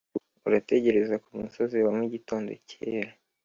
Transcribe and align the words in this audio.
urategereza 0.47 1.15
kumusozi 1.23 1.77
wa 1.85 1.91
mugitondo 1.97 2.49
cyera, 2.69 3.11